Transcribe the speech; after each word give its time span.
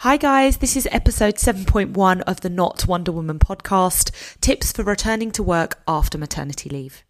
Hi, 0.00 0.18
guys. 0.18 0.58
This 0.58 0.76
is 0.76 0.86
episode 0.92 1.36
7.1 1.36 2.20
of 2.26 2.42
the 2.42 2.50
Not 2.50 2.86
Wonder 2.86 3.12
Woman 3.12 3.38
podcast 3.38 4.10
tips 4.42 4.70
for 4.70 4.82
returning 4.82 5.30
to 5.32 5.42
work 5.42 5.78
after 5.88 6.18
maternity 6.18 6.68
leave. 6.68 7.02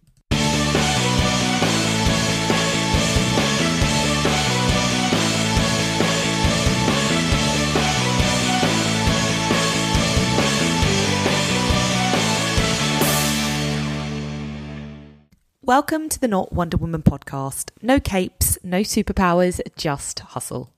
Welcome 15.60 16.08
to 16.10 16.20
the 16.20 16.28
Not 16.28 16.52
Wonder 16.52 16.76
Woman 16.76 17.02
podcast. 17.02 17.70
No 17.82 17.98
capes, 17.98 18.56
no 18.62 18.82
superpowers, 18.82 19.60
just 19.76 20.20
hustle. 20.20 20.70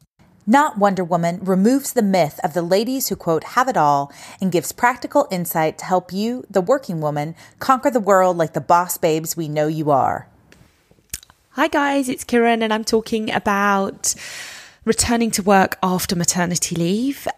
Not 0.50 0.78
Wonder 0.78 1.04
Woman 1.04 1.40
removes 1.42 1.92
the 1.92 2.00
myth 2.00 2.40
of 2.42 2.54
the 2.54 2.62
ladies 2.62 3.08
who, 3.08 3.16
quote, 3.16 3.44
have 3.52 3.68
it 3.68 3.76
all 3.76 4.10
and 4.40 4.50
gives 4.50 4.72
practical 4.72 5.28
insight 5.30 5.76
to 5.76 5.84
help 5.84 6.10
you, 6.10 6.42
the 6.48 6.62
working 6.62 7.02
woman, 7.02 7.34
conquer 7.58 7.90
the 7.90 8.00
world 8.00 8.38
like 8.38 8.54
the 8.54 8.60
boss 8.62 8.96
babes 8.96 9.36
we 9.36 9.46
know 9.46 9.66
you 9.66 9.90
are. 9.90 10.26
Hi, 11.50 11.68
guys, 11.68 12.08
it's 12.08 12.24
Kiran, 12.24 12.62
and 12.62 12.72
I'm 12.72 12.84
talking 12.84 13.30
about 13.30 14.14
returning 14.86 15.30
to 15.32 15.42
work 15.42 15.76
after 15.82 16.16
maternity 16.16 16.74
leave 16.74 17.28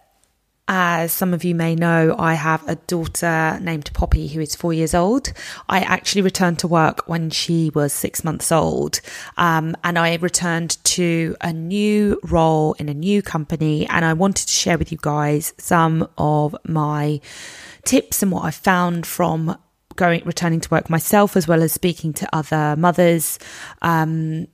as 0.72 1.12
some 1.12 1.34
of 1.34 1.42
you 1.42 1.52
may 1.52 1.74
know, 1.74 2.14
I 2.16 2.34
have 2.34 2.66
a 2.68 2.76
daughter 2.76 3.58
named 3.60 3.90
Poppy 3.92 4.28
who 4.28 4.40
is 4.40 4.54
four 4.54 4.72
years 4.72 4.94
old. 4.94 5.32
I 5.68 5.80
actually 5.80 6.22
returned 6.22 6.60
to 6.60 6.68
work 6.68 7.08
when 7.08 7.28
she 7.30 7.72
was 7.74 7.92
six 7.92 8.22
months 8.22 8.52
old. 8.52 9.00
Um, 9.36 9.76
and 9.82 9.98
I 9.98 10.14
returned 10.14 10.82
to 10.84 11.34
a 11.40 11.52
new 11.52 12.20
role 12.22 12.74
in 12.74 12.88
a 12.88 12.94
new 12.94 13.20
company. 13.20 13.84
And 13.88 14.04
I 14.04 14.12
wanted 14.12 14.46
to 14.46 14.52
share 14.52 14.78
with 14.78 14.92
you 14.92 14.98
guys 15.02 15.52
some 15.58 16.08
of 16.16 16.54
my 16.64 17.20
tips 17.84 18.22
and 18.22 18.30
what 18.30 18.44
I 18.44 18.52
found 18.52 19.06
from 19.06 19.58
going 19.96 20.22
returning 20.24 20.60
to 20.60 20.70
work 20.70 20.88
myself 20.88 21.36
as 21.36 21.48
well 21.48 21.64
as 21.64 21.72
speaking 21.72 22.12
to 22.12 22.28
other 22.32 22.76
mothers 22.76 23.40
um, 23.82 24.46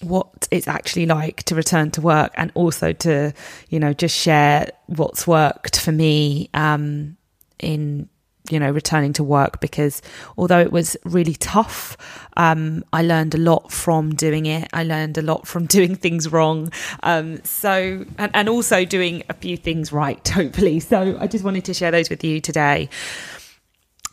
what 0.00 0.46
it's 0.50 0.68
actually 0.68 1.06
like 1.06 1.42
to 1.44 1.54
return 1.54 1.90
to 1.90 2.00
work 2.00 2.32
and 2.36 2.52
also 2.54 2.92
to 2.92 3.32
you 3.70 3.80
know 3.80 3.92
just 3.92 4.16
share 4.16 4.70
what's 4.86 5.26
worked 5.26 5.80
for 5.80 5.92
me 5.92 6.50
um, 6.54 7.16
in 7.58 8.08
you 8.50 8.60
know 8.60 8.70
returning 8.70 9.12
to 9.12 9.24
work 9.24 9.60
because 9.60 10.02
although 10.36 10.60
it 10.60 10.70
was 10.70 10.96
really 11.04 11.34
tough 11.34 11.96
um, 12.36 12.84
i 12.92 13.02
learned 13.02 13.34
a 13.34 13.38
lot 13.38 13.72
from 13.72 14.14
doing 14.14 14.46
it. 14.46 14.68
I 14.72 14.84
learned 14.84 15.16
a 15.18 15.22
lot 15.22 15.46
from 15.46 15.66
doing 15.76 15.94
things 15.94 16.30
wrong. 16.30 16.70
Um, 17.02 17.42
so 17.44 18.04
and, 18.18 18.30
and 18.34 18.48
also 18.48 18.84
doing 18.84 19.22
a 19.28 19.34
few 19.34 19.56
things 19.56 19.92
right 19.92 20.26
hopefully. 20.40 20.80
So 20.80 21.16
i 21.20 21.26
just 21.26 21.44
wanted 21.44 21.64
to 21.66 21.74
share 21.74 21.90
those 21.90 22.10
with 22.10 22.22
you 22.22 22.40
today. 22.40 22.88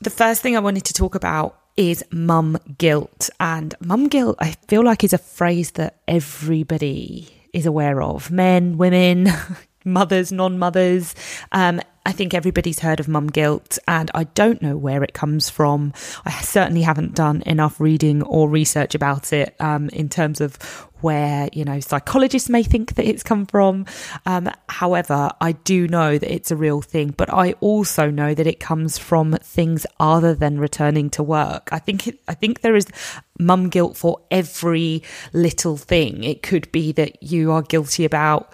The 0.01 0.09
first 0.09 0.41
thing 0.41 0.55
i 0.55 0.59
wanted 0.59 0.85
to 0.85 0.93
talk 0.93 1.15
about 1.15 1.59
is 1.77 2.03
mum 2.11 2.57
guilt. 2.77 3.29
And 3.39 3.75
mum 3.79 4.07
guilt, 4.07 4.37
I 4.39 4.51
feel 4.67 4.83
like, 4.83 5.03
is 5.03 5.13
a 5.13 5.17
phrase 5.17 5.71
that 5.71 5.99
everybody 6.07 7.29
is 7.53 7.65
aware 7.65 8.01
of 8.01 8.31
men, 8.31 8.77
women, 8.77 9.27
mothers, 9.85 10.31
non 10.31 10.59
mothers. 10.59 11.15
Um, 11.51 11.81
I 12.05 12.11
think 12.11 12.33
everybody's 12.33 12.79
heard 12.79 12.99
of 12.99 13.07
mum 13.07 13.27
guilt, 13.27 13.77
and 13.87 14.11
I 14.13 14.25
don't 14.25 14.61
know 14.61 14.75
where 14.75 15.03
it 15.03 15.13
comes 15.13 15.49
from. 15.49 15.93
I 16.25 16.31
certainly 16.41 16.81
haven't 16.81 17.15
done 17.15 17.43
enough 17.45 17.79
reading 17.79 18.23
or 18.23 18.49
research 18.49 18.93
about 18.93 19.31
it 19.31 19.55
um, 19.59 19.89
in 19.89 20.09
terms 20.09 20.41
of 20.41 20.57
where 21.03 21.49
you 21.51 21.65
know 21.65 21.79
psychologists 21.79 22.49
may 22.49 22.63
think 22.63 22.95
that 22.95 23.05
it's 23.05 23.23
come 23.23 23.45
from. 23.45 23.85
Um, 24.25 24.49
however, 24.67 25.31
I 25.39 25.53
do 25.53 25.87
know 25.87 26.17
that 26.17 26.33
it's 26.33 26.51
a 26.51 26.55
real 26.57 26.81
thing, 26.81 27.13
but 27.15 27.31
I 27.31 27.53
also 27.61 28.09
know 28.09 28.33
that 28.33 28.47
it 28.47 28.59
comes 28.59 28.97
from 28.97 29.33
things 29.41 29.85
other 29.99 30.33
than 30.35 30.59
returning 30.59 31.09
to 31.11 31.23
work. 31.23 31.69
I 31.71 31.79
think 31.79 32.07
it, 32.07 32.19
I 32.27 32.33
think 32.33 32.61
there 32.61 32.75
is 32.75 32.87
mum 33.39 33.69
guilt 33.69 33.95
for 33.95 34.19
every 34.29 35.03
little 35.31 35.77
thing. 35.77 36.23
It 36.23 36.43
could 36.43 36.71
be 36.71 36.91
that 36.93 37.23
you 37.23 37.51
are 37.51 37.61
guilty 37.61 38.03
about 38.03 38.51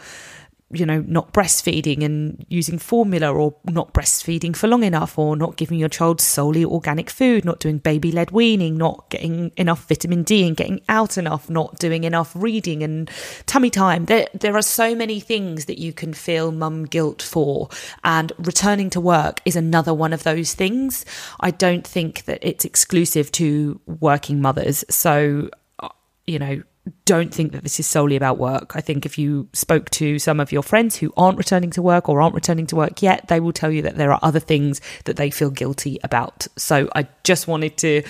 you 0.72 0.86
know, 0.86 1.04
not 1.08 1.34
breastfeeding 1.34 2.04
and 2.04 2.46
using 2.48 2.78
formula 2.78 3.34
or 3.34 3.56
not 3.66 3.92
breastfeeding 3.92 4.56
for 4.56 4.68
long 4.68 4.84
enough 4.84 5.18
or 5.18 5.36
not 5.36 5.56
giving 5.56 5.80
your 5.80 5.90
child 5.90 6.22
solely 6.22 6.64
organic 6.64 7.10
food, 7.10 7.44
not 7.44 7.60
doing 7.60 7.80
baby 7.80 8.12
led 8.12 8.30
weaning, 8.30 8.78
not 8.78 9.10
getting 9.10 9.52
enough 9.58 9.88
vitamin 9.88 10.22
D 10.22 10.46
and 10.48 10.56
getting 10.56 10.82
out 10.88 11.18
enough, 11.18 11.50
not 11.50 11.80
doing 11.80 12.04
enough 12.04 12.32
reading 12.36 12.84
and 12.84 13.10
tummy 13.48 13.72
time. 13.72 14.06
There, 14.06 14.28
there 14.34 14.56
are 14.56 14.62
so 14.62 14.94
many 14.94 15.20
things 15.20 15.66
that 15.66 15.80
you 15.80 15.92
can 15.92 16.14
feel 16.14 16.52
mum 16.52 16.86
guilt 16.86 17.22
for. 17.22 17.70
And 18.04 18.32
returning 18.38 18.92
to 18.92 19.02
work 19.02 19.42
is 19.46 19.56
another 19.56 19.94
one 19.94 20.14
of 20.14 20.24
those 20.24 20.54
things. 20.54 21.04
I 21.40 21.50
don't 21.50 21.86
think 21.86 22.26
that 22.26 22.40
it's 22.44 22.64
exclusive 22.64 23.32
to 23.34 23.82
working 23.88 24.40
mothers. 24.40 24.86
So, 24.90 25.50
uh, 25.80 25.90
you 26.28 26.38
know, 26.38 26.62
don't 27.06 27.34
think 27.34 27.52
that 27.52 27.64
this 27.64 27.80
is 27.80 27.88
solely 27.88 28.16
about 28.16 28.38
work. 28.38 28.76
I 28.76 28.82
think 28.82 29.06
if 29.06 29.18
you 29.18 29.48
spoke 29.54 29.90
to 29.92 30.20
some 30.20 30.40
of 30.40 30.52
your 30.52 30.64
friends 30.64 30.96
who 30.96 31.14
aren't 31.18 31.38
returning 31.38 31.72
to 31.72 31.82
work 31.82 32.10
or 32.10 32.22
aren't 32.22 32.36
returning 32.36 32.68
to 32.68 32.76
work 32.76 33.02
yet, 33.02 33.28
they 33.28 33.40
will 33.40 33.54
tell 33.54 33.72
you 33.72 33.82
that 33.84 33.98
there 33.98 34.12
are 34.12 34.20
other 34.22 34.40
things 34.40 34.82
that 35.06 35.16
they 35.16 35.30
feel 35.30 35.50
guilty 35.50 36.00
about. 36.04 36.48
So 36.56 36.90
I 36.96 37.08
just 37.24 37.48
wanted 37.48 37.78
to 37.78 38.04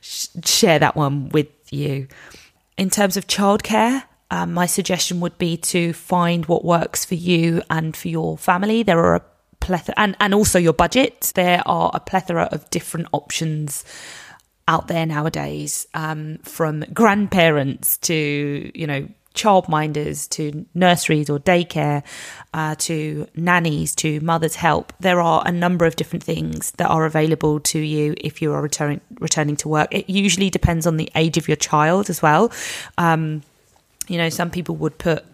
sh- 0.00 0.28
share 0.44 0.78
that 0.78 0.96
one 0.96 1.28
with 1.30 1.48
you. 1.70 2.08
In 2.76 2.90
terms 2.90 3.16
of 3.16 3.26
childcare, 3.26 4.04
um, 4.30 4.52
my 4.52 4.66
suggestion 4.66 5.20
would 5.20 5.38
be 5.38 5.56
to 5.58 5.92
find 5.92 6.46
what 6.46 6.64
works 6.64 7.04
for 7.04 7.14
you 7.14 7.62
and 7.70 7.96
for 7.96 8.08
your 8.08 8.38
family. 8.38 8.82
There 8.82 8.98
are 8.98 9.16
a 9.16 9.22
plethora, 9.60 9.94
and, 9.96 10.16
and 10.20 10.34
also 10.34 10.58
your 10.58 10.72
budget. 10.72 11.32
There 11.34 11.62
are 11.66 11.90
a 11.94 12.00
plethora 12.00 12.48
of 12.50 12.68
different 12.70 13.08
options 13.12 13.84
out 14.66 14.88
there 14.88 15.06
nowadays, 15.06 15.86
um, 15.94 16.38
from 16.38 16.80
grandparents 16.92 17.98
to, 17.98 18.70
you 18.74 18.86
know, 18.86 19.08
childminders 19.34 20.28
to 20.30 20.64
nurseries 20.74 21.28
or 21.28 21.40
daycare 21.40 22.04
uh, 22.54 22.74
to 22.76 23.26
nannies 23.34 23.94
to 23.96 24.20
mother's 24.20 24.54
help. 24.54 24.92
There 25.00 25.20
are 25.20 25.42
a 25.44 25.50
number 25.50 25.84
of 25.84 25.96
different 25.96 26.22
things 26.22 26.70
that 26.72 26.88
are 26.88 27.04
available 27.04 27.60
to 27.60 27.78
you 27.80 28.14
if 28.18 28.40
you 28.40 28.52
are 28.52 28.62
returning 28.62 29.00
returning 29.18 29.56
to 29.56 29.68
work. 29.68 29.88
It 29.90 30.08
usually 30.08 30.50
depends 30.50 30.86
on 30.86 30.96
the 30.96 31.10
age 31.14 31.36
of 31.36 31.48
your 31.48 31.56
child 31.56 32.08
as 32.08 32.22
well. 32.22 32.52
Um, 32.96 33.42
you 34.06 34.18
know, 34.18 34.28
some 34.28 34.50
people 34.50 34.76
would 34.76 34.98
put 34.98 35.24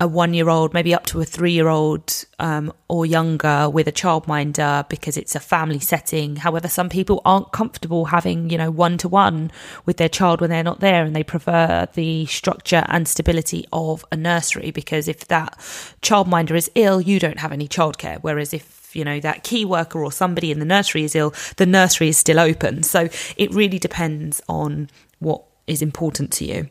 a 0.00 0.08
one 0.08 0.34
year 0.34 0.48
old, 0.48 0.74
maybe 0.74 0.94
up 0.94 1.06
to 1.06 1.20
a 1.20 1.24
three 1.24 1.52
year 1.52 1.68
old 1.68 2.24
um, 2.38 2.72
or 2.88 3.06
younger 3.06 3.68
with 3.68 3.88
a 3.88 3.92
childminder 3.92 4.88
because 4.88 5.16
it's 5.16 5.34
a 5.34 5.40
family 5.40 5.78
setting. 5.78 6.36
However, 6.36 6.68
some 6.68 6.88
people 6.88 7.20
aren't 7.24 7.52
comfortable 7.52 8.06
having, 8.06 8.50
you 8.50 8.58
know, 8.58 8.70
one 8.70 8.98
to 8.98 9.08
one 9.08 9.50
with 9.86 9.96
their 9.96 10.08
child 10.08 10.40
when 10.40 10.50
they're 10.50 10.62
not 10.62 10.80
there 10.80 11.04
and 11.04 11.14
they 11.14 11.22
prefer 11.22 11.88
the 11.94 12.26
structure 12.26 12.84
and 12.88 13.06
stability 13.08 13.64
of 13.72 14.04
a 14.12 14.16
nursery 14.16 14.70
because 14.70 15.08
if 15.08 15.26
that 15.28 15.56
childminder 16.02 16.56
is 16.56 16.70
ill, 16.74 17.00
you 17.00 17.18
don't 17.18 17.38
have 17.38 17.52
any 17.52 17.68
childcare. 17.68 18.18
Whereas 18.20 18.52
if 18.52 18.94
you 18.94 19.04
know 19.04 19.20
that 19.20 19.42
key 19.42 19.64
worker 19.64 20.04
or 20.04 20.12
somebody 20.12 20.50
in 20.50 20.58
the 20.58 20.64
nursery 20.64 21.04
is 21.04 21.14
ill, 21.14 21.34
the 21.56 21.66
nursery 21.66 22.08
is 22.08 22.18
still 22.18 22.38
open. 22.38 22.82
So 22.82 23.08
it 23.36 23.52
really 23.52 23.78
depends 23.78 24.40
on 24.48 24.88
what 25.18 25.42
is 25.66 25.82
important 25.82 26.30
to 26.32 26.44
you. 26.44 26.68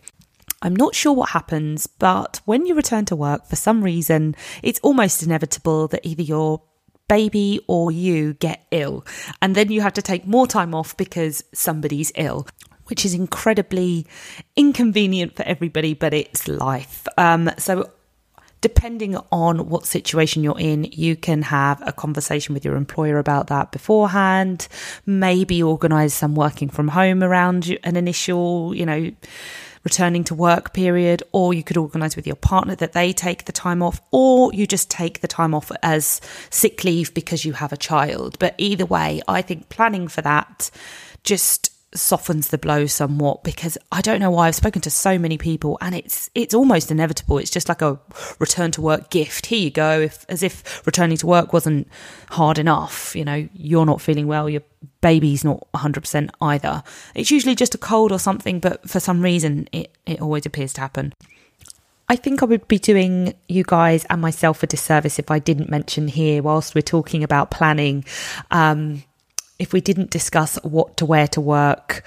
I'm 0.64 0.76
not 0.76 0.96
sure 0.96 1.14
what 1.14 1.30
happens, 1.30 1.86
but 1.86 2.40
when 2.46 2.66
you 2.66 2.74
return 2.74 3.06
to 3.06 3.16
work, 3.16 3.46
for 3.46 3.58
some 3.58 3.84
reason, 3.84 4.36
it's 4.64 4.80
almost 4.80 5.22
inevitable 5.22 5.90
that 5.90 6.06
either 6.06 6.24
your 6.24 6.62
baby 7.10 7.60
or 7.68 7.92
you 7.92 8.34
get 8.36 8.66
ill. 8.72 9.06
And 9.42 9.56
then 9.56 9.72
you 9.72 9.82
have 9.82 9.94
to 9.94 10.02
take 10.02 10.26
more 10.26 10.48
time 10.48 10.74
off 10.74 10.96
because 10.98 11.44
somebody's 11.54 12.12
ill. 12.16 12.48
Which 12.88 13.06
is 13.06 13.14
incredibly 13.14 14.06
inconvenient 14.58 15.38
for 15.38 15.44
everybody, 15.44 15.94
but 15.94 16.14
it's 16.14 16.50
life. 16.50 17.08
Um, 17.18 17.50
so 17.58 17.90
depending 18.60 19.18
on 19.32 19.70
what 19.70 19.86
situation 19.86 20.44
you're 20.44 20.60
in, 20.60 20.86
you 20.86 21.16
can 21.16 21.44
have 21.44 21.82
a 21.86 21.94
conversation 21.94 22.54
with 22.54 22.66
your 22.66 22.76
employer 22.76 23.20
about 23.20 23.48
that 23.48 23.72
beforehand, 23.72 24.68
maybe 25.06 25.62
organize 25.62 26.14
some 26.14 26.34
working 26.34 26.70
from 26.70 26.88
home 26.88 27.24
around 27.24 27.78
an 27.84 27.96
initial, 27.96 28.74
you 28.76 28.86
know, 28.86 29.12
returning 29.84 30.24
to 30.26 30.36
work 30.36 30.74
period, 30.74 31.24
or 31.32 31.54
you 31.54 31.64
could 31.64 31.78
organise 31.78 32.16
with 32.16 32.26
your 32.26 32.36
partner 32.36 32.76
that 32.76 32.94
they 32.94 33.12
take 33.12 33.46
the 33.46 33.52
time 33.52 33.84
off, 33.84 34.02
or 34.12 34.54
you 34.54 34.66
just 34.66 34.90
take 34.90 35.22
the 35.22 35.28
time 35.28 35.54
off 35.54 35.72
as 35.82 36.22
sick 36.50 36.84
leave 36.84 37.14
because 37.14 37.46
you 37.46 37.54
have 37.54 37.74
a 37.74 37.78
child. 37.78 38.38
But 38.40 38.56
either 38.58 38.86
way, 38.86 39.22
I 39.28 39.42
think 39.42 39.70
planning 39.70 40.08
for 40.08 40.22
that 40.22 40.72
just 41.24 41.73
softens 41.96 42.48
the 42.48 42.58
blow 42.58 42.86
somewhat 42.86 43.44
because 43.44 43.78
I 43.92 44.02
don't 44.02 44.20
know 44.20 44.32
why 44.32 44.48
I've 44.48 44.56
spoken 44.56 44.82
to 44.84 44.90
so 44.90 45.18
many 45.18 45.38
people 45.38 45.78
and 45.82 45.96
it's 45.96 46.30
it's 46.36 46.54
almost 46.54 46.92
inevitable. 46.92 47.38
It's 47.38 47.52
just 47.52 47.70
like 47.70 47.82
a 47.82 48.00
return 48.40 48.72
to 48.72 48.82
work 48.82 49.10
gift. 49.10 49.48
Here 49.48 49.60
you 49.60 49.72
go, 49.72 50.02
if 50.02 50.26
as 50.30 50.44
if 50.44 50.86
returning 50.86 51.18
to 51.18 51.28
work 51.28 51.54
wasn't 51.54 51.88
hard 52.30 52.60
enough. 52.60 53.16
You 53.16 53.26
know, 53.26 53.48
you're 53.54 53.86
not 53.86 54.02
feeling 54.02 54.28
well, 54.28 54.50
your 54.50 54.64
baby's 55.02 55.44
not 55.44 55.68
100% 55.74 56.30
either. 56.42 56.84
It's 57.16 57.32
usually 57.32 57.56
just 57.56 57.76
a 57.76 57.78
cold 57.78 58.12
or 58.12 58.20
something, 58.20 58.60
but 58.60 58.90
for 58.90 59.00
some 59.00 59.22
reason 59.22 59.68
it, 59.72 59.96
it 60.06 60.22
always 60.22 60.46
appears 60.46 60.74
to 60.74 60.82
happen. 60.82 61.14
I 62.10 62.16
think 62.16 62.44
I 62.44 62.46
would 62.46 62.68
be 62.68 62.80
doing 62.80 63.34
you 63.48 63.64
guys 63.64 64.06
and 64.06 64.22
myself 64.22 64.62
a 64.62 64.68
disservice 64.68 65.20
if 65.20 65.32
I 65.32 65.40
didn't 65.40 65.70
mention 65.70 66.08
here, 66.08 66.44
whilst 66.44 66.76
we're 66.76 66.82
talking 66.82 67.24
about 67.24 67.50
planning, 67.50 68.04
um, 68.52 69.04
if 69.64 69.74
we 69.74 69.82
didn't 69.82 70.12
discuss 70.12 70.60
what 70.64 70.98
to 70.98 71.06
wear 71.06 71.28
to 71.30 71.42
work 71.42 72.04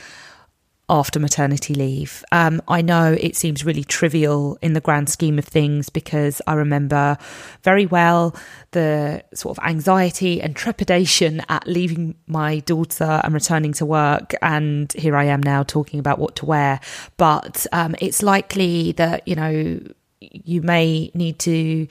after 0.89 1.19
maternity 1.19 1.75
leave. 1.75 2.23
Um, 2.31 2.63
I 2.69 2.81
know 2.81 3.17
it 3.19 3.35
seems 3.35 3.65
really 3.65 3.83
trivial 3.83 4.57
in 4.63 4.75
the 4.75 4.81
grand 4.81 5.09
scheme 5.09 5.39
of 5.39 5.45
things 5.45 5.89
because 5.89 6.41
I 6.47 6.53
remember 6.53 7.17
very 7.65 7.87
well 7.87 8.37
the 8.71 9.25
sort 9.35 9.59
of 9.59 9.65
anxiety 9.65 10.41
and 10.41 10.55
trepidation 10.55 11.43
at 11.49 11.67
leaving 11.67 12.15
my 12.27 12.61
daughter 12.61 13.21
and 13.25 13.35
returning 13.35 13.73
to 13.75 13.87
work. 13.87 14.35
And 14.43 14.93
here 14.93 15.17
I 15.17 15.25
am 15.25 15.43
now 15.43 15.65
talking 15.65 15.99
about 15.99 16.19
what 16.19 16.37
to 16.37 16.47
wear. 16.47 16.79
But 17.17 17.67
um, 17.73 17.97
it's 18.01 18.23
likely 18.23 18.93
that, 18.93 19.27
you 19.27 19.35
know, 19.35 19.81
you 20.21 20.63
may 20.63 21.11
need 21.15 21.39
to 21.41 21.89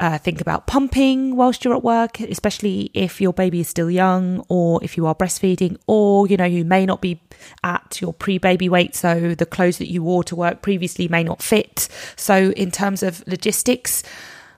uh, 0.00 0.16
think 0.18 0.40
about 0.40 0.66
pumping 0.66 1.36
whilst 1.36 1.64
you're 1.64 1.74
at 1.74 1.84
work, 1.84 2.20
especially 2.20 2.90
if 2.94 3.20
your 3.20 3.34
baby 3.34 3.60
is 3.60 3.68
still 3.68 3.90
young 3.90 4.42
or 4.48 4.82
if 4.82 4.96
you 4.96 5.06
are 5.06 5.14
breastfeeding, 5.14 5.76
or 5.86 6.26
you 6.26 6.36
know, 6.36 6.46
you 6.46 6.64
may 6.64 6.86
not 6.86 7.02
be 7.02 7.20
at 7.62 8.00
your 8.00 8.14
pre 8.14 8.38
baby 8.38 8.68
weight, 8.68 8.94
so 8.94 9.34
the 9.34 9.46
clothes 9.46 9.78
that 9.78 9.90
you 9.90 10.02
wore 10.02 10.24
to 10.24 10.34
work 10.34 10.62
previously 10.62 11.06
may 11.06 11.22
not 11.22 11.42
fit. 11.42 11.88
So, 12.16 12.50
in 12.52 12.70
terms 12.70 13.02
of 13.02 13.22
logistics, 13.26 14.02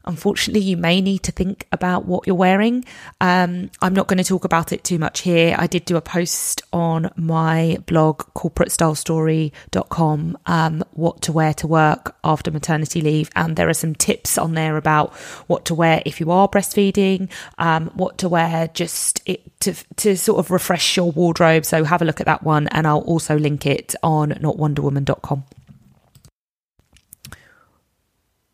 unfortunately, 0.04 0.60
you 0.60 0.76
may 0.76 1.00
need 1.00 1.22
to 1.24 1.32
think 1.32 1.66
about 1.72 2.04
what 2.04 2.26
you're 2.26 2.36
wearing. 2.36 2.84
Um, 3.20 3.70
I'm 3.80 3.94
not 3.94 4.08
going 4.08 4.18
to 4.18 4.24
talk 4.24 4.44
about 4.44 4.72
it 4.72 4.84
too 4.84 4.98
much 4.98 5.20
here. 5.20 5.54
I 5.58 5.66
did 5.66 5.84
do 5.84 5.96
a 5.96 6.00
post 6.00 6.62
on 6.72 7.10
my 7.16 7.78
blog, 7.86 8.22
corporatestylestory.com, 8.34 10.38
um, 10.46 10.84
what 10.92 11.22
to 11.22 11.32
wear 11.32 11.54
to 11.54 11.66
work 11.66 12.16
after 12.24 12.50
maternity 12.50 13.00
leave. 13.00 13.30
And 13.36 13.56
there 13.56 13.68
are 13.68 13.74
some 13.74 13.94
tips 13.94 14.38
on 14.38 14.54
there 14.54 14.76
about 14.76 15.12
what 15.46 15.64
to 15.66 15.74
wear 15.74 16.02
if 16.04 16.20
you 16.20 16.30
are 16.30 16.48
breastfeeding, 16.48 17.30
um, 17.58 17.90
what 17.94 18.18
to 18.18 18.28
wear 18.28 18.68
just 18.68 19.22
it, 19.26 19.60
to, 19.60 19.74
to 19.96 20.16
sort 20.16 20.38
of 20.38 20.50
refresh 20.50 20.96
your 20.96 21.12
wardrobe. 21.12 21.64
So 21.64 21.84
have 21.84 22.02
a 22.02 22.04
look 22.04 22.20
at 22.20 22.26
that 22.26 22.42
one. 22.42 22.68
And 22.68 22.86
I'll 22.86 23.00
also 23.00 23.38
link 23.38 23.66
it 23.66 23.94
on 24.02 24.30
notwonderwoman.com. 24.30 25.44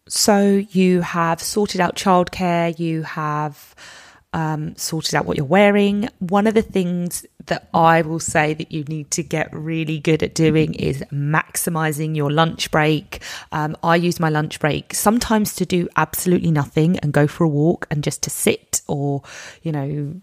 So 0.08 0.64
you 0.70 1.00
have 1.02 1.40
sorted 1.43 1.81
out 1.81 1.96
childcare, 1.96 2.78
you 2.78 3.02
have 3.02 3.75
um, 4.32 4.76
sorted 4.76 5.14
out 5.14 5.26
what 5.26 5.37
you're 5.37 5.46
wearing. 5.46 6.08
One 6.19 6.46
of 6.46 6.55
the 6.55 6.62
things 6.62 7.26
that 7.46 7.69
I 7.72 8.02
will 8.02 8.20
say 8.20 8.55
that 8.55 8.72
you 8.72 8.84
need 8.84 9.10
to 9.12 9.22
get 9.22 9.49
really 9.52 9.99
good 9.99 10.22
at 10.22 10.34
doing 10.34 10.75
is 10.75 11.02
maximizing 11.12 12.14
your 12.14 12.31
lunch 12.31 12.70
break. 12.70 13.22
Um, 13.52 13.76
I 13.82 13.96
use 13.96 14.20
my 14.20 14.28
lunch 14.28 14.60
break 14.60 14.94
sometimes 14.94 15.55
to 15.56 15.66
do 15.66 15.88
absolutely 15.96 16.50
nothing 16.50 16.99
and 16.99 17.12
go 17.12 17.26
for 17.26 17.44
a 17.44 17.49
walk 17.49 17.87
and 17.90 18.05
just 18.05 18.22
to 18.25 18.31
sit 18.31 18.82
or, 18.87 19.22
you 19.62 19.72
know, 19.72 20.20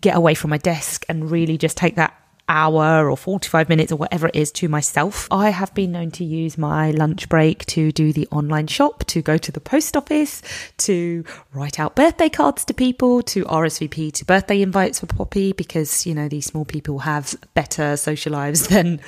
get 0.00 0.16
away 0.16 0.34
from 0.34 0.50
my 0.50 0.58
desk 0.58 1.04
and 1.08 1.30
really 1.30 1.58
just 1.58 1.76
take 1.76 1.96
that 1.96 2.14
hour 2.50 3.08
or 3.08 3.16
45 3.16 3.68
minutes 3.68 3.92
or 3.92 3.96
whatever 3.96 4.26
it 4.26 4.36
is 4.36 4.50
to 4.52 4.68
myself. 4.68 5.28
I 5.30 5.50
have 5.50 5.72
been 5.72 5.92
known 5.92 6.10
to 6.12 6.24
use 6.24 6.58
my 6.58 6.90
lunch 6.90 7.28
break 7.28 7.64
to 7.66 7.92
do 7.92 8.12
the 8.12 8.26
online 8.32 8.66
shop, 8.66 9.04
to 9.06 9.22
go 9.22 9.38
to 9.38 9.52
the 9.52 9.60
post 9.60 9.96
office, 9.96 10.42
to 10.78 11.24
write 11.54 11.78
out 11.78 11.94
birthday 11.94 12.28
cards 12.28 12.64
to 12.66 12.74
people, 12.74 13.22
to 13.22 13.44
RSVP 13.44 14.12
to 14.12 14.24
birthday 14.24 14.60
invites 14.60 14.98
for 14.98 15.06
Poppy 15.06 15.52
because, 15.52 16.04
you 16.06 16.14
know, 16.14 16.28
these 16.28 16.46
small 16.46 16.64
people 16.64 16.98
have 16.98 17.34
better 17.54 17.96
social 17.96 18.32
lives 18.32 18.66
than 18.68 19.00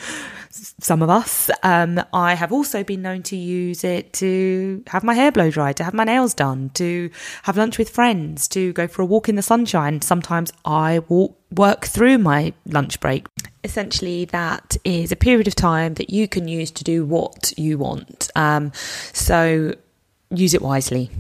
some 0.53 1.03
of 1.03 1.11
us. 1.11 1.51
Um, 1.63 2.01
I 2.13 2.35
have 2.35 2.53
also 2.53 2.85
been 2.85 3.03
known 3.03 3.23
to 3.25 3.37
use 3.37 3.85
it 3.85 4.13
to 4.15 4.85
have 4.87 5.03
my 5.03 5.15
hair 5.15 5.33
blow 5.33 5.51
dried, 5.51 5.77
to 5.79 5.85
have 5.85 5.95
my 5.95 6.05
nails 6.05 6.35
done, 6.35 6.71
to 6.75 7.11
have 7.43 7.57
lunch 7.57 7.79
with 7.79 7.91
friends, 7.91 8.47
to 8.49 8.73
go 8.73 8.87
for 8.87 9.03
a 9.03 9.07
walk 9.07 9.29
in 9.29 9.35
the 9.35 9.43
sunshine. 9.43 10.01
Sometimes 10.03 10.53
I 10.65 11.01
walk 11.09 11.42
work 11.57 11.85
through 11.87 12.19
my 12.19 12.53
lunch 12.67 13.01
break. 13.01 13.27
Essentially, 13.65 14.25
that 14.27 14.77
is 14.85 15.13
a 15.13 15.17
period 15.17 15.47
of 15.47 15.55
time 15.55 15.95
that 15.95 16.11
you 16.11 16.27
can 16.27 16.49
use 16.49 16.71
to 16.73 16.85
do 16.85 17.05
what 17.05 17.53
you 17.57 17.79
want. 17.79 18.31
Um, 18.35 18.73
so 19.13 19.75
use 20.31 20.55
it 20.55 20.63
wisely. 20.63 21.11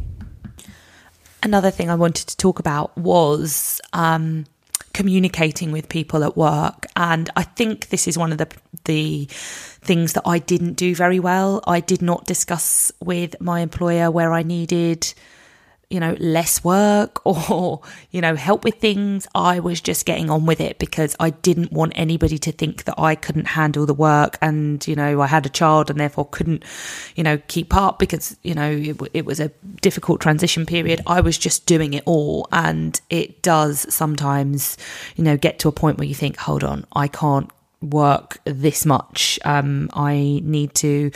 Another 1.42 1.70
thing 1.70 1.90
I 1.90 1.94
wanted 1.94 2.28
to 2.28 2.36
talk 2.36 2.58
about 2.58 2.96
was 2.96 3.80
um, 3.92 4.46
communicating 4.92 5.72
with 5.72 5.88
people 5.88 6.22
at 6.24 6.36
work, 6.36 6.86
and 6.96 7.30
I 7.36 7.42
think 7.42 7.88
this 7.88 8.06
is 8.06 8.16
one 8.16 8.32
of 8.32 8.38
the 8.38 8.48
the 8.84 9.26
things 9.30 10.12
that 10.12 10.22
I 10.24 10.38
didn't 10.38 10.74
do 10.74 10.94
very 10.94 11.18
well. 11.18 11.62
I 11.66 11.80
did 11.80 12.02
not 12.02 12.26
discuss 12.26 12.92
with 13.00 13.40
my 13.40 13.60
employer 13.60 14.10
where 14.10 14.32
I 14.32 14.42
needed 14.42 15.12
you 15.92 16.00
know, 16.00 16.16
less 16.18 16.64
work 16.64 17.24
or, 17.26 17.80
you 18.10 18.20
know, 18.20 18.34
help 18.34 18.64
with 18.64 18.76
things. 18.76 19.28
I 19.34 19.60
was 19.60 19.80
just 19.80 20.06
getting 20.06 20.30
on 20.30 20.46
with 20.46 20.60
it 20.60 20.78
because 20.78 21.14
I 21.20 21.30
didn't 21.30 21.70
want 21.70 21.92
anybody 21.94 22.38
to 22.38 22.52
think 22.52 22.84
that 22.84 22.98
I 22.98 23.14
couldn't 23.14 23.48
handle 23.48 23.84
the 23.84 23.94
work 23.94 24.38
and, 24.40 24.86
you 24.88 24.96
know, 24.96 25.20
I 25.20 25.26
had 25.26 25.44
a 25.44 25.50
child 25.50 25.90
and 25.90 26.00
therefore 26.00 26.26
couldn't, 26.30 26.64
you 27.14 27.22
know, 27.22 27.38
keep 27.46 27.74
up 27.76 27.98
because, 27.98 28.36
you 28.42 28.54
know, 28.54 28.70
it, 28.70 29.00
it 29.12 29.26
was 29.26 29.38
a 29.38 29.48
difficult 29.82 30.20
transition 30.20 30.64
period. 30.64 31.02
I 31.06 31.20
was 31.20 31.36
just 31.36 31.66
doing 31.66 31.92
it 31.92 32.02
all. 32.06 32.48
And 32.50 32.98
it 33.10 33.42
does 33.42 33.92
sometimes, 33.92 34.78
you 35.16 35.24
know, 35.24 35.36
get 35.36 35.58
to 35.60 35.68
a 35.68 35.72
point 35.72 35.98
where 35.98 36.08
you 36.08 36.14
think, 36.14 36.38
hold 36.38 36.64
on, 36.64 36.86
I 36.94 37.08
can't 37.08 37.50
work 37.82 38.38
this 38.44 38.86
much. 38.86 39.38
Um, 39.44 39.90
I 39.92 40.40
need 40.42 40.74
to 40.76 41.10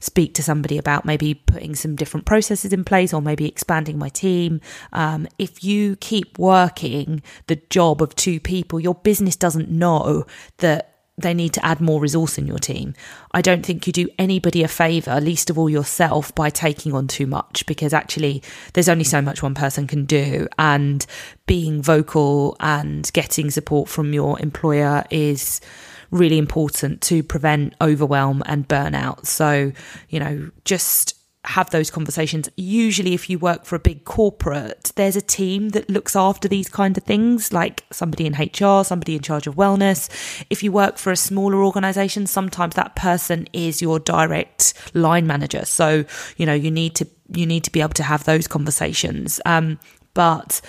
speak 0.00 0.34
to 0.34 0.42
somebody 0.42 0.78
about 0.78 1.04
maybe 1.04 1.34
putting 1.34 1.74
some 1.74 1.96
different 1.96 2.26
processes 2.26 2.72
in 2.72 2.84
place 2.84 3.12
or 3.12 3.20
maybe 3.20 3.46
expanding 3.46 3.98
my 3.98 4.08
team. 4.08 4.60
Um, 4.92 5.26
if 5.38 5.64
you 5.64 5.96
keep 5.96 6.38
working 6.38 7.22
the 7.46 7.56
job 7.70 8.02
of 8.02 8.14
two 8.14 8.40
people, 8.40 8.80
your 8.80 8.94
business 8.94 9.36
doesn't 9.36 9.70
know 9.70 10.26
that 10.58 10.98
they 11.18 11.34
need 11.34 11.52
to 11.52 11.64
add 11.66 11.80
more 11.80 12.00
resource 12.00 12.38
in 12.38 12.46
your 12.46 12.58
team. 12.58 12.94
I 13.32 13.42
don't 13.42 13.66
think 13.66 13.86
you 13.86 13.92
do 13.92 14.08
anybody 14.18 14.62
a 14.62 14.68
favor, 14.68 15.20
least 15.20 15.50
of 15.50 15.58
all 15.58 15.68
yourself, 15.68 16.32
by 16.34 16.48
taking 16.48 16.94
on 16.94 17.08
too 17.08 17.26
much 17.26 17.66
because 17.66 17.92
actually 17.92 18.42
there's 18.72 18.88
only 18.88 19.04
so 19.04 19.20
much 19.20 19.42
one 19.42 19.54
person 19.54 19.88
can 19.88 20.04
do. 20.04 20.46
And 20.58 21.04
being 21.46 21.82
vocal 21.82 22.56
and 22.60 23.10
getting 23.12 23.50
support 23.50 23.88
from 23.88 24.12
your 24.12 24.38
employer 24.40 25.04
is 25.10 25.60
really 26.10 26.38
important 26.38 27.00
to 27.02 27.22
prevent 27.22 27.74
overwhelm 27.80 28.42
and 28.46 28.66
burnout. 28.68 29.26
So, 29.26 29.72
you 30.08 30.20
know, 30.20 30.50
just 30.64 31.14
have 31.44 31.70
those 31.70 31.90
conversations. 31.90 32.48
Usually, 32.56 33.14
if 33.14 33.30
you 33.30 33.38
work 33.38 33.64
for 33.64 33.76
a 33.76 33.78
big 33.78 34.04
corporate, 34.04 34.92
there's 34.96 35.16
a 35.16 35.22
team 35.22 35.70
that 35.70 35.88
looks 35.88 36.14
after 36.16 36.48
these 36.48 36.68
kind 36.68 36.96
of 36.98 37.04
things, 37.04 37.52
like 37.52 37.84
somebody 37.90 38.26
in 38.26 38.34
HR, 38.34 38.84
somebody 38.84 39.14
in 39.16 39.22
charge 39.22 39.46
of 39.46 39.54
wellness. 39.54 40.10
If 40.50 40.62
you 40.62 40.72
work 40.72 40.98
for 40.98 41.10
a 41.10 41.16
smaller 41.16 41.64
organization, 41.64 42.26
sometimes 42.26 42.74
that 42.74 42.96
person 42.96 43.48
is 43.52 43.80
your 43.80 43.98
direct 43.98 44.74
line 44.94 45.26
manager. 45.26 45.64
So, 45.64 46.04
you 46.36 46.44
know, 46.44 46.54
you 46.54 46.70
need 46.70 46.94
to 46.96 47.06
you 47.30 47.46
need 47.46 47.64
to 47.64 47.72
be 47.72 47.80
able 47.80 47.94
to 47.94 48.02
have 48.02 48.24
those 48.24 48.46
conversations. 48.46 49.40
Um, 49.46 49.78
but 50.14 50.60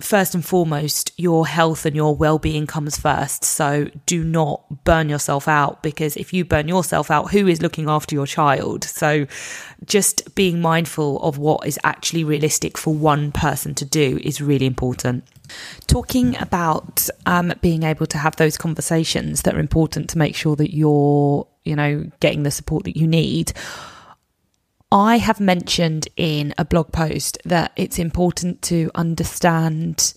first 0.00 0.34
and 0.34 0.44
foremost, 0.44 1.12
your 1.16 1.46
health 1.46 1.86
and 1.86 1.94
your 1.94 2.14
well 2.16 2.38
being 2.38 2.66
comes 2.66 2.98
first. 2.98 3.44
So 3.44 3.88
do 4.06 4.24
not 4.24 4.84
burn 4.84 5.08
yourself 5.08 5.46
out 5.46 5.82
because 5.82 6.16
if 6.16 6.32
you 6.32 6.44
burn 6.44 6.68
yourself 6.68 7.10
out, 7.10 7.30
who 7.30 7.46
is 7.46 7.62
looking 7.62 7.88
after 7.88 8.14
your 8.14 8.26
child? 8.26 8.84
So 8.84 9.26
just 9.84 10.34
being 10.34 10.60
mindful 10.60 11.20
of 11.20 11.38
what 11.38 11.66
is 11.66 11.78
actually 11.84 12.24
realistic 12.24 12.76
for 12.76 12.92
one 12.92 13.30
person 13.30 13.74
to 13.76 13.84
do 13.84 14.18
is 14.22 14.40
really 14.40 14.66
important. 14.66 15.24
Talking 15.86 16.36
about 16.38 17.08
um, 17.26 17.52
being 17.60 17.84
able 17.84 18.06
to 18.06 18.18
have 18.18 18.36
those 18.36 18.56
conversations 18.56 19.42
that 19.42 19.54
are 19.54 19.60
important 19.60 20.10
to 20.10 20.18
make 20.18 20.34
sure 20.34 20.56
that 20.56 20.74
you're, 20.74 21.46
you 21.64 21.76
know, 21.76 22.10
getting 22.20 22.42
the 22.42 22.50
support 22.50 22.84
that 22.84 22.96
you 22.96 23.06
need 23.06 23.52
I 24.94 25.16
have 25.16 25.40
mentioned 25.40 26.06
in 26.16 26.54
a 26.56 26.64
blog 26.64 26.92
post 26.92 27.36
that 27.44 27.72
it's 27.74 27.98
important 27.98 28.62
to 28.62 28.92
understand 28.94 30.14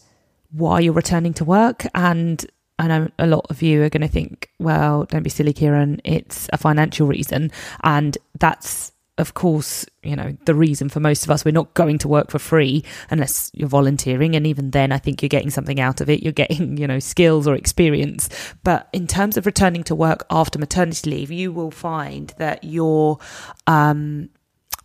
why 0.51 0.81
you're 0.81 0.93
returning 0.93 1.34
to 1.34 1.43
work. 1.43 1.88
And 1.96 2.46
I 2.77 2.88
know 2.88 3.10
a 3.17 3.25
lot 3.25 3.48
of 3.50 3.63
you 3.63 3.81
are 3.81 3.89
going 3.89 4.03
to 4.03 4.07
think, 4.07 4.51
well, 4.60 5.05
don't 5.05 5.24
be 5.24 5.31
silly, 5.31 5.51
Kiran, 5.51 6.00
it's 6.03 6.48
a 6.53 6.60
financial 6.60 7.07
reason. 7.07 7.51
And 7.84 8.19
that's, 8.38 8.91
of 9.17 9.34
course, 9.34 9.84
you 10.03 10.15
know, 10.15 10.38
the 10.46 10.53
reason 10.53 10.89
for 10.89 11.00
most 11.00 11.24
of 11.24 11.31
us. 11.31 11.43
We're 11.43 11.50
not 11.53 11.74
going 11.74 11.98
to 11.98 12.07
work 12.07 12.29
for 12.29 12.38
free 12.38 12.84
unless 13.10 13.50
you're 13.55 13.67
volunteering. 13.67 14.36
And 14.36 14.46
even 14.46 14.69
then, 14.69 14.91
I 14.91 15.00
think 15.00 15.24
you're 15.24 15.29
getting 15.29 15.50
something 15.50 15.79
out 15.79 16.01
of 16.01 16.10
it. 16.12 16.22
You're 16.22 16.34
getting, 16.34 16.77
you 16.81 16.86
know, 16.86 17.00
skills 17.00 17.48
or 17.48 17.55
experience. 17.55 18.29
But 18.63 18.89
in 18.93 19.07
terms 19.07 19.38
of 19.38 19.48
returning 19.48 19.84
to 19.86 19.96
work 19.96 20.27
after 20.29 20.60
maternity 20.60 21.10
leave, 21.10 21.31
you 21.31 21.51
will 21.51 21.72
find 21.72 22.31
that 22.38 22.63
your, 22.63 23.17
um, 23.65 24.29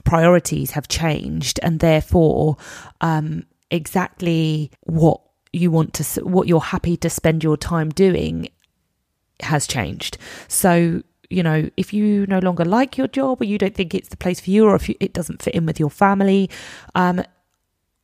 priorities 0.05 0.73
have 0.73 0.89
changed 0.89 1.61
and 1.63 1.81
therefore 1.81 2.57
um, 3.01 3.45
exactly 3.71 4.71
what 4.83 5.21
you 5.53 5.71
want 5.71 5.93
to 5.95 6.21
what 6.25 6.49
you're 6.49 6.61
happy 6.61 6.97
to 6.97 7.11
spend 7.11 7.45
your 7.45 7.57
time 7.57 7.91
doing 7.91 8.49
has 9.41 9.67
changed. 9.67 10.19
So 10.49 11.03
you 11.31 11.43
know, 11.43 11.71
if 11.79 11.95
you 11.95 12.27
no 12.27 12.41
longer 12.41 12.65
like 12.65 12.99
your 12.99 13.09
job 13.09 13.41
or 13.41 13.45
you 13.45 13.57
don't 13.57 13.75
think 13.75 13.95
it's 13.95 14.11
the 14.11 14.19
place 14.19 14.39
for 14.39 14.51
you 14.51 14.67
or 14.67 14.75
if 14.75 14.89
you, 14.89 14.95
it 15.01 15.15
doesn't 15.15 15.41
fit 15.41 15.55
in 15.55 15.65
with 15.65 15.81
your 15.81 15.89
family, 15.89 16.51
um, 16.95 17.23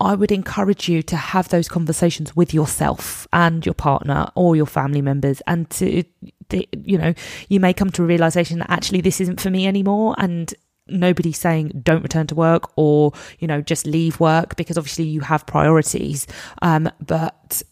I 0.00 0.14
would 0.14 0.30
encourage 0.30 0.88
you 0.88 1.02
to 1.02 1.16
have 1.16 1.48
those 1.48 1.68
conversations 1.68 2.36
with 2.36 2.54
yourself 2.54 3.26
and 3.32 3.66
your 3.66 3.74
partner 3.74 4.28
or 4.34 4.54
your 4.54 4.66
family 4.66 5.02
members 5.02 5.42
and 5.46 5.68
to 5.70 6.04
you 6.50 6.96
know 6.96 7.12
you 7.48 7.60
may 7.60 7.74
come 7.74 7.90
to 7.90 8.02
a 8.02 8.06
realization 8.06 8.60
that 8.60 8.70
actually 8.70 9.00
this 9.00 9.20
isn't 9.20 9.40
for 9.40 9.50
me 9.50 9.66
anymore 9.66 10.14
and 10.18 10.54
nobody's 10.88 11.38
saying 11.38 11.80
don't 11.82 12.02
return 12.02 12.26
to 12.26 12.34
work 12.34 12.70
or 12.76 13.12
you 13.38 13.46
know 13.46 13.60
just 13.60 13.86
leave 13.86 14.20
work 14.20 14.56
because 14.56 14.78
obviously 14.78 15.04
you 15.04 15.20
have 15.20 15.46
priorities. 15.46 16.26
Um, 16.62 16.90
but 17.04 17.62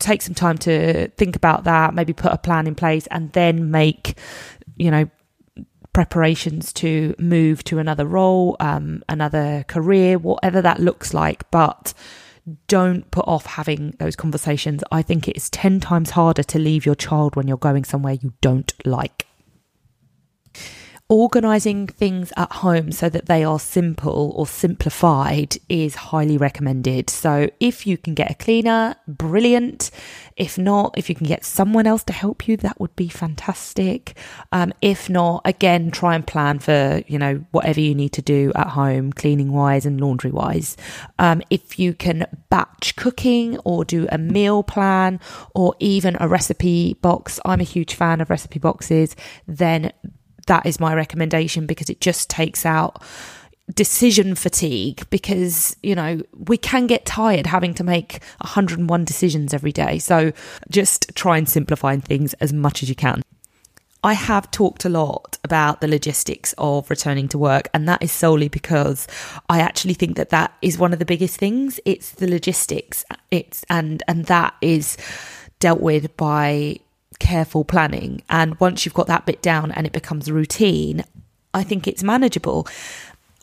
take 0.00 0.22
some 0.22 0.34
time 0.34 0.58
to 0.58 1.08
think 1.10 1.36
about 1.36 1.64
that 1.64 1.94
maybe 1.94 2.12
put 2.12 2.32
a 2.32 2.36
plan 2.36 2.66
in 2.66 2.74
place 2.74 3.06
and 3.08 3.32
then 3.32 3.70
make 3.70 4.18
you 4.76 4.90
know 4.90 5.08
preparations 5.92 6.72
to 6.72 7.14
move 7.18 7.62
to 7.62 7.78
another 7.78 8.04
role 8.04 8.56
um, 8.60 9.02
another 9.08 9.64
career 9.68 10.18
whatever 10.18 10.60
that 10.60 10.80
looks 10.80 11.14
like. 11.14 11.48
But 11.50 11.94
don't 12.68 13.10
put 13.10 13.26
off 13.26 13.46
having 13.46 13.92
those 13.98 14.16
conversations. 14.16 14.84
I 14.92 15.02
think 15.02 15.28
it's 15.28 15.48
10 15.50 15.80
times 15.80 16.10
harder 16.10 16.42
to 16.42 16.58
leave 16.58 16.84
your 16.84 16.94
child 16.94 17.36
when 17.36 17.48
you're 17.48 17.56
going 17.56 17.84
somewhere 17.84 18.18
you 18.20 18.34
don't 18.40 18.72
like 18.84 19.26
Organising 21.10 21.86
things 21.86 22.32
at 22.34 22.50
home 22.50 22.90
so 22.90 23.10
that 23.10 23.26
they 23.26 23.44
are 23.44 23.60
simple 23.60 24.32
or 24.34 24.46
simplified 24.46 25.58
is 25.68 25.94
highly 25.96 26.38
recommended. 26.38 27.10
So, 27.10 27.50
if 27.60 27.86
you 27.86 27.98
can 27.98 28.14
get 28.14 28.30
a 28.30 28.34
cleaner, 28.34 28.96
brilliant. 29.06 29.90
If 30.38 30.56
not, 30.56 30.96
if 30.96 31.10
you 31.10 31.14
can 31.14 31.26
get 31.26 31.44
someone 31.44 31.86
else 31.86 32.04
to 32.04 32.14
help 32.14 32.48
you, 32.48 32.56
that 32.56 32.80
would 32.80 32.96
be 32.96 33.10
fantastic. 33.10 34.16
Um, 34.50 34.72
if 34.80 35.10
not, 35.10 35.42
again, 35.44 35.90
try 35.90 36.14
and 36.14 36.26
plan 36.26 36.58
for 36.58 37.02
you 37.06 37.18
know 37.18 37.44
whatever 37.50 37.80
you 37.80 37.94
need 37.94 38.14
to 38.14 38.22
do 38.22 38.50
at 38.54 38.68
home, 38.68 39.12
cleaning 39.12 39.52
wise 39.52 39.84
and 39.84 40.00
laundry 40.00 40.30
wise. 40.30 40.74
Um, 41.18 41.42
if 41.50 41.78
you 41.78 41.92
can 41.92 42.24
batch 42.48 42.96
cooking 42.96 43.58
or 43.58 43.84
do 43.84 44.08
a 44.10 44.16
meal 44.16 44.62
plan 44.62 45.20
or 45.54 45.74
even 45.80 46.16
a 46.18 46.28
recipe 46.28 46.94
box, 46.94 47.38
I'm 47.44 47.60
a 47.60 47.64
huge 47.64 47.94
fan 47.94 48.22
of 48.22 48.30
recipe 48.30 48.58
boxes. 48.58 49.14
Then 49.46 49.92
that 50.46 50.66
is 50.66 50.80
my 50.80 50.94
recommendation 50.94 51.66
because 51.66 51.90
it 51.90 52.00
just 52.00 52.30
takes 52.30 52.64
out 52.66 53.02
decision 53.72 54.34
fatigue 54.34 55.08
because 55.08 55.74
you 55.82 55.94
know 55.94 56.20
we 56.34 56.58
can 56.58 56.86
get 56.86 57.06
tired 57.06 57.46
having 57.46 57.72
to 57.72 57.82
make 57.82 58.22
101 58.42 59.04
decisions 59.04 59.54
every 59.54 59.72
day 59.72 59.98
so 59.98 60.32
just 60.70 61.10
try 61.14 61.38
and 61.38 61.48
simplify 61.48 61.96
things 61.96 62.34
as 62.34 62.52
much 62.52 62.82
as 62.82 62.90
you 62.90 62.94
can 62.94 63.22
I 64.04 64.12
have 64.12 64.50
talked 64.50 64.84
a 64.84 64.90
lot 64.90 65.38
about 65.44 65.80
the 65.80 65.88
logistics 65.88 66.54
of 66.58 66.90
returning 66.90 67.26
to 67.28 67.38
work, 67.38 67.70
and 67.72 67.88
that 67.88 68.02
is 68.02 68.12
solely 68.12 68.48
because 68.48 69.08
I 69.48 69.60
actually 69.60 69.94
think 69.94 70.18
that 70.18 70.28
that 70.28 70.52
is 70.60 70.76
one 70.76 70.92
of 70.92 70.98
the 70.98 71.06
biggest 71.06 71.38
things. 71.38 71.80
It's 71.86 72.10
the 72.10 72.28
logistics. 72.28 73.06
It's 73.30 73.64
and 73.70 74.02
and 74.06 74.26
that 74.26 74.54
is 74.60 74.98
dealt 75.58 75.80
with 75.80 76.14
by 76.18 76.80
careful 77.18 77.64
planning. 77.64 78.22
And 78.28 78.58
once 78.60 78.84
you've 78.84 78.94
got 78.94 79.06
that 79.06 79.26
bit 79.26 79.42
down 79.42 79.72
and 79.72 79.86
it 79.86 79.92
becomes 79.92 80.30
routine, 80.30 81.04
I 81.52 81.62
think 81.62 81.86
it's 81.86 82.02
manageable. 82.02 82.66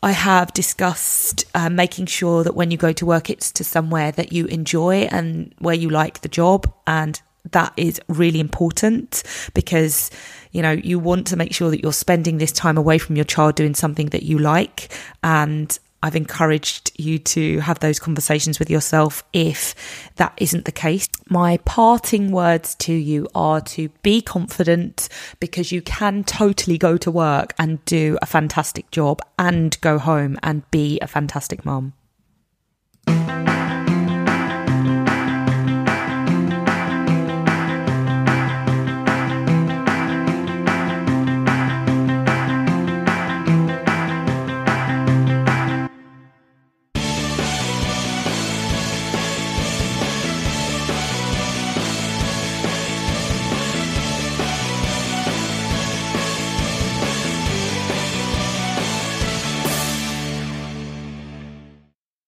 I 0.02 0.12
have 0.12 0.52
discussed 0.52 1.44
uh, 1.54 1.70
making 1.70 2.06
sure 2.06 2.42
that 2.42 2.56
when 2.56 2.70
you 2.70 2.76
go 2.76 2.92
to 2.92 3.06
work, 3.06 3.30
it's 3.30 3.52
to 3.52 3.64
somewhere 3.64 4.10
that 4.12 4.32
you 4.32 4.46
enjoy 4.46 5.08
and 5.10 5.54
where 5.58 5.74
you 5.74 5.90
like 5.90 6.22
the 6.22 6.28
job. 6.28 6.72
And 6.86 7.20
that 7.52 7.72
is 7.76 8.00
really 8.08 8.40
important 8.40 9.22
because, 9.54 10.10
you 10.50 10.60
know, 10.60 10.72
you 10.72 10.98
want 10.98 11.28
to 11.28 11.36
make 11.36 11.54
sure 11.54 11.70
that 11.70 11.82
you're 11.82 11.92
spending 11.92 12.38
this 12.38 12.52
time 12.52 12.76
away 12.76 12.98
from 12.98 13.16
your 13.16 13.24
child 13.24 13.54
doing 13.54 13.74
something 13.74 14.06
that 14.08 14.24
you 14.24 14.38
like. 14.38 14.92
And 15.22 15.78
I've 16.02 16.16
encouraged 16.16 16.90
you 16.98 17.18
to 17.18 17.60
have 17.60 17.80
those 17.80 17.98
conversations 17.98 18.58
with 18.58 18.68
yourself 18.68 19.22
if 19.32 19.74
that 20.16 20.32
isn't 20.36 20.64
the 20.64 20.72
case. 20.72 21.08
My 21.28 21.58
parting 21.58 22.32
words 22.32 22.74
to 22.76 22.92
you 22.92 23.28
are 23.34 23.60
to 23.60 23.88
be 24.02 24.20
confident 24.20 25.08
because 25.40 25.70
you 25.70 25.82
can 25.82 26.24
totally 26.24 26.78
go 26.78 26.96
to 26.96 27.10
work 27.10 27.54
and 27.58 27.84
do 27.84 28.18
a 28.20 28.26
fantastic 28.26 28.90
job 28.90 29.20
and 29.38 29.80
go 29.80 29.98
home 29.98 30.38
and 30.42 30.68
be 30.70 30.98
a 31.00 31.06
fantastic 31.06 31.64
mom. 31.64 31.92